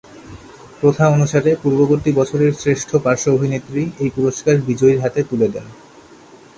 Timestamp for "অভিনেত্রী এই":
3.33-4.09